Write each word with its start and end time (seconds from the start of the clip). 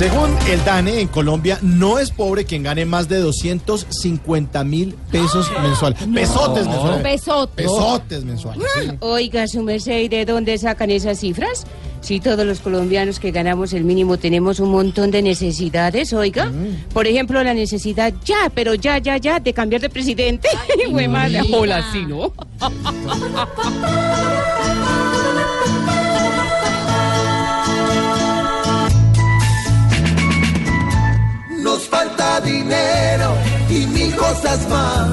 Según 0.00 0.34
el 0.48 0.64
DANE, 0.64 1.02
en 1.02 1.08
Colombia 1.08 1.58
no 1.60 1.98
es 1.98 2.10
pobre 2.10 2.46
quien 2.46 2.62
gane 2.62 2.86
más 2.86 3.06
de 3.10 3.18
250 3.18 4.64
mil 4.64 4.94
pesos 5.12 5.52
mensuales. 5.62 5.98
Pesotes 5.98 6.66
mensuales. 6.66 7.02
Pesotes. 7.02 7.66
Pesotes 7.66 8.24
mensuales. 8.24 8.66
sí. 8.80 8.88
Oiga, 9.00 9.46
su 9.46 9.62
merced, 9.62 9.98
¿y 9.98 10.08
de 10.08 10.24
dónde 10.24 10.56
sacan 10.56 10.90
esas 10.90 11.20
cifras? 11.20 11.66
Si 12.00 12.18
todos 12.18 12.46
los 12.46 12.60
colombianos 12.60 13.20
que 13.20 13.30
ganamos 13.30 13.74
el 13.74 13.84
mínimo 13.84 14.16
tenemos 14.16 14.58
un 14.58 14.70
montón 14.70 15.10
de 15.10 15.20
necesidades, 15.20 16.14
oiga. 16.14 16.50
Por 16.94 17.06
ejemplo, 17.06 17.44
la 17.44 17.52
necesidad 17.52 18.14
ya, 18.24 18.50
pero 18.54 18.72
ya, 18.72 18.96
ya, 18.96 19.18
ya, 19.18 19.38
de 19.38 19.52
cambiar 19.52 19.82
de 19.82 19.90
presidente. 19.90 20.48
Güey, 20.88 21.08
madre, 21.08 21.42
hola, 21.52 21.84
sí, 21.92 22.06
¿no? 22.06 22.32
Más. 34.68 35.08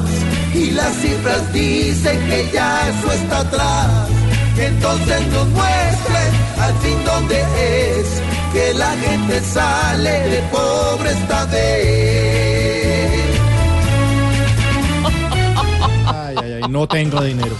Y 0.53 0.71
las 0.71 0.95
cifras 0.95 1.53
dicen 1.53 2.19
que 2.27 2.49
ya 2.51 2.89
eso 2.89 3.11
está 3.11 3.39
atrás. 3.39 4.09
Entonces 4.57 5.27
nos 5.27 5.47
muestren 5.49 6.31
al 6.59 6.73
fin 6.77 6.97
dónde 7.05 7.39
es 7.39 8.21
que 8.53 8.73
la 8.73 8.91
gente 8.97 9.41
sale 9.41 10.29
de 10.29 10.41
pobre 10.51 11.11
esta 11.11 11.45
vez. 11.45 13.21
Ay, 16.07 16.35
ay, 16.41 16.51
ay, 16.53 16.69
no 16.69 16.87
tengo 16.87 17.21
dinero. 17.21 17.55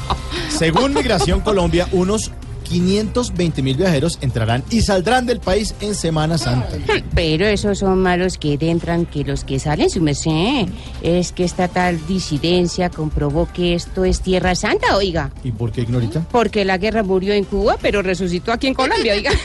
Según 0.50 0.96
Migración 0.96 1.42
Colombia, 1.42 1.88
unos 1.92 2.32
520 2.68 3.62
mil 3.62 3.78
viajeros 3.78 4.18
entrarán 4.22 4.64
y 4.70 4.82
saldrán 4.82 5.26
del 5.26 5.40
país 5.40 5.74
en 5.82 5.96
Semana 5.96 6.38
Santa. 6.38 6.78
Pero 7.16 7.46
esos 7.46 7.80
son 7.80 8.02
malos 8.02 8.38
que 8.38 8.58
entran 8.60 9.06
que 9.06 9.24
los 9.24 9.44
que 9.44 9.60
salen, 9.60 9.90
su 9.90 10.02
merced. 10.02 10.68
Es 11.02 11.32
que 11.32 11.44
esta 11.44 11.68
tal 11.68 12.06
disidencia 12.08 12.90
comprobó 12.90 13.48
que 13.52 13.74
esto 13.76 14.06
es 14.06 14.22
Tierra 14.22 14.56
Santa, 14.56 14.96
oiga. 14.98 15.32
¿Y 15.44 15.52
por 15.52 15.72
qué, 15.72 15.82
Ignorita? 15.82 16.26
Porque 16.32 16.66
la 16.66 16.78
guerra 16.78 17.04
murió 17.04 17.34
en 17.34 17.44
Cuba, 17.44 17.78
pero 17.82 18.02
resucitó 18.02 18.52
aquí 18.52 18.68
en 18.68 18.74
Colombia, 18.74 19.14
oiga. 19.14 19.32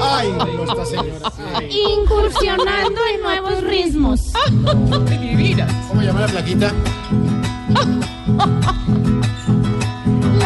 Ay, 0.00 0.28
no, 0.36 0.64
esta 0.64 0.84
señora. 0.84 1.32
sí. 1.36 1.80
Incursionando 2.02 3.00
en 3.14 3.20
nuevos 3.22 3.62
ritmos. 3.64 4.32
¿Cómo 5.88 6.02
llama 6.02 6.20
la 6.20 6.26
plaquita? 6.28 6.72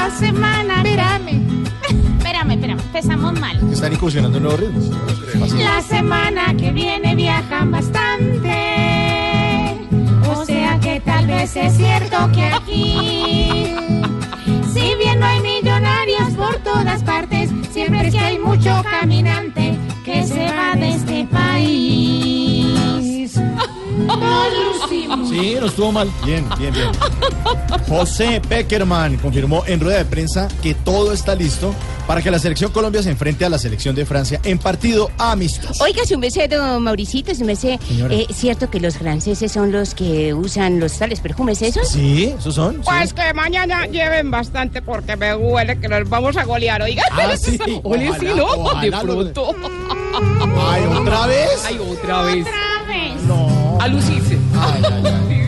La 0.06 0.12
semana. 0.12 0.82
Espérame. 0.84 1.64
Espérame, 2.18 2.52
espérame. 2.52 2.80
Empezamos 2.80 3.40
mal. 3.40 3.72
Están 3.72 3.92
incursionando 3.92 4.38
en 4.38 4.44
nuevos 4.44 4.60
ritmos. 4.60 5.52
La 5.54 5.82
semana 5.82 6.54
que 6.56 6.70
viene 6.70 7.16
viajan 7.16 7.72
bastante. 7.72 8.54
O 10.28 10.44
sea 10.44 10.78
que 10.78 11.00
tal 11.00 11.26
vez 11.26 11.56
es 11.56 11.76
cierto 11.76 12.30
que 12.32 12.44
aquí, 12.44 13.74
si 14.72 14.94
bien 14.94 15.18
no 15.18 15.26
hay 15.26 15.40
millonarios 15.40 16.34
por 16.36 16.54
todas 16.58 17.02
partes, 17.02 17.50
siempre 17.72 18.06
es 18.06 18.14
que 18.14 18.20
hay 18.20 18.38
mucho 18.38 18.84
caminante 18.88 19.76
que 20.04 20.24
se 20.24 20.46
va 20.52 20.76
de 20.76 20.88
este 20.90 21.24
país. 21.32 21.95
Sí, 25.28 25.56
no 25.60 25.66
estuvo 25.66 25.92
mal. 25.92 26.10
Bien, 26.24 26.44
bien, 26.58 26.72
bien. 26.72 26.90
José 27.88 28.40
Peckerman 28.48 29.16
confirmó 29.18 29.62
en 29.66 29.80
rueda 29.80 29.98
de 29.98 30.04
prensa 30.04 30.48
que 30.62 30.74
todo 30.74 31.12
está 31.12 31.34
listo 31.34 31.74
para 32.06 32.22
que 32.22 32.30
la 32.30 32.38
selección 32.38 32.70
Colombia 32.70 33.02
se 33.02 33.10
enfrente 33.10 33.44
a 33.44 33.48
la 33.48 33.58
selección 33.58 33.94
de 33.94 34.06
Francia 34.06 34.40
en 34.44 34.58
partido 34.58 35.10
amistoso. 35.18 35.82
Oiga, 35.82 36.04
su 36.06 36.18
merced, 36.18 36.48
don 36.50 36.82
Mauricito, 36.82 37.34
su 37.34 37.44
merced. 37.44 37.78
¿Es 38.10 38.36
cierto 38.36 38.70
que 38.70 38.80
los 38.80 38.96
franceses 38.96 39.50
son 39.50 39.72
los 39.72 39.94
que 39.94 40.32
usan 40.34 40.78
los 40.78 40.96
tales 40.98 41.20
perfumes 41.20 41.62
esos? 41.62 41.88
Sí, 41.88 42.34
esos 42.38 42.54
son. 42.54 42.74
sí. 42.76 42.80
Pues 42.84 43.12
que 43.12 43.32
mañana 43.34 43.86
lleven 43.86 44.30
bastante 44.30 44.82
porque 44.82 45.16
me 45.16 45.34
huele 45.34 45.78
que 45.78 45.88
nos 45.88 46.08
vamos 46.08 46.36
a 46.36 46.44
golear, 46.44 46.82
oiga. 46.82 47.02
Ah, 47.10 47.36
sí. 47.36 47.58
Ole, 47.82 48.10
sí, 48.20 48.26
¿no? 48.36 48.44
Ojalá, 48.44 48.80
de 48.82 49.04
pronto. 49.04 49.54
Ay, 50.68 50.82
otra 50.84 51.26
vez. 51.26 51.64
Ay, 51.66 51.78
otra 51.78 52.22
vez. 52.22 52.46
Otra 52.46 52.86
vez. 52.86 53.22
No. 53.26 53.78
A 53.80 53.88
lucirse. 53.88 54.35
Ay, 54.58 54.82
ay, 54.84 55.06
ay. 55.06 55.45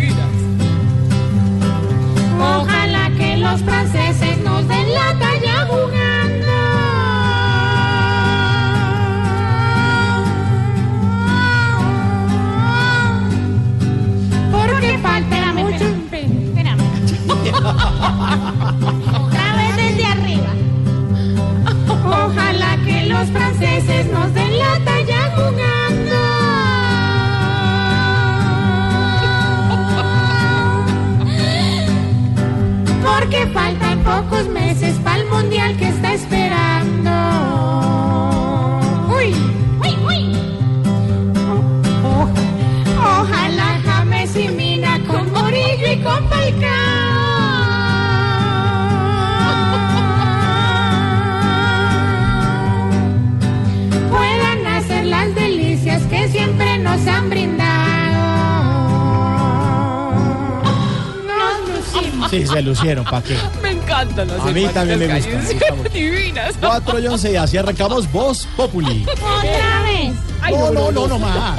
Pocos 34.08 34.48
meses 34.48 34.94
para 35.04 35.20
el 35.20 35.28
mundial 35.28 35.76
que 35.76 35.88
está 35.88 36.14
esperando. 36.14 37.10
Uy, 39.16 39.34
uy, 39.84 39.92
uy. 40.10 40.20
Ojalá 43.18 43.68
James 43.84 44.36
y 44.36 44.48
Mina 44.48 44.98
con 45.06 45.30
Morillo 45.32 45.92
y 45.92 45.96
con 46.02 46.20
Falcao 46.28 46.88
que 56.10 56.28
siempre 56.28 56.78
nos 56.78 57.06
han 57.06 57.28
brindado. 57.28 57.47
Sí, 62.30 62.46
se 62.46 62.62
lucieron, 62.62 63.04
¿para 63.04 63.22
qué? 63.22 63.36
Me 63.62 63.70
encantan 63.70 64.28
las 64.28 64.40
A 64.40 64.46
mí 64.46 64.66
también 64.68 64.98
me 64.98 65.06
gustan. 65.06 65.92
Divinas. 65.92 66.54
4 66.60 66.98
y 67.00 67.06
11 67.06 67.32
y 67.32 67.36
así 67.36 67.56
arrancamos 67.56 68.10
Voz 68.12 68.46
Populi. 68.56 69.06
Otra 69.12 69.82
vez. 69.82 70.14
No, 70.50 70.70
no, 70.70 70.92
no, 70.92 71.08
no 71.08 71.18
más. 71.18 71.58